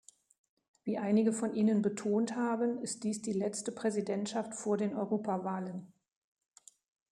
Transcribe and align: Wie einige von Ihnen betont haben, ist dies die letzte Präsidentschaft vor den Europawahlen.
Wie 0.83 0.97
einige 0.97 1.31
von 1.31 1.53
Ihnen 1.53 1.83
betont 1.83 2.35
haben, 2.35 2.81
ist 2.81 3.03
dies 3.03 3.21
die 3.21 3.33
letzte 3.33 3.71
Präsidentschaft 3.71 4.55
vor 4.55 4.75
den 4.75 4.95
Europawahlen. 4.95 5.93